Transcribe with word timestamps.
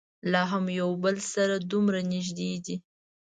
لا 0.31 0.41
هم 0.51 0.65
یو 0.79 0.89
بل 1.03 1.15
سره 1.33 1.55
دومره 1.71 1.99
نږدې 2.11 2.51
دي. 2.65 2.75